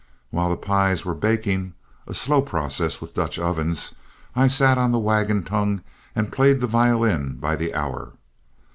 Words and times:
While 0.31 0.49
the 0.49 0.57
pies 0.57 1.05
were 1.05 1.13
baking, 1.13 1.75
a 2.07 2.15
slow 2.15 2.41
process 2.41 2.99
with 2.99 3.13
Dutch 3.13 3.37
ovens, 3.37 3.93
I 4.35 4.47
sat 4.47 4.79
on 4.79 4.91
the 4.91 4.97
wagon 4.97 5.43
tongue 5.43 5.81
and 6.15 6.31
played 6.33 6.59
the 6.59 6.65
violin 6.65 7.35
by 7.35 7.55
the 7.55 7.75
hour. 7.75 8.13